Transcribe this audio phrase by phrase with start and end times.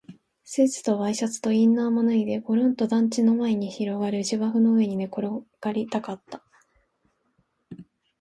[0.43, 5.27] スーツとワイシャツとインナーも脱いで、ごろんと団地の前に広がる芝生の上に寝転
[5.61, 6.41] がりたかった